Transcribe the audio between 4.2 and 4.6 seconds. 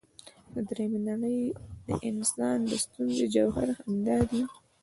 دی.